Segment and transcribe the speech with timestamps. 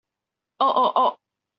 [0.57, 1.19] 喔喔喔